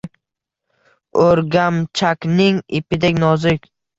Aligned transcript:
Oʼrgamchakning 1.25 2.57
ipidek 2.79 3.23
nozik 3.27 3.71